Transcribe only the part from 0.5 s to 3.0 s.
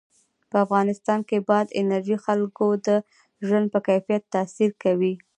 افغانستان کې بادي انرژي د خلکو د